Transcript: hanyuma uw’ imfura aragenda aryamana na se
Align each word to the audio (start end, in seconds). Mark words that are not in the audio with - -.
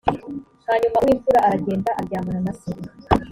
hanyuma 0.67 0.97
uw’ 1.01 1.09
imfura 1.13 1.39
aragenda 1.47 1.89
aryamana 1.99 2.39
na 2.45 2.53
se 2.59 2.71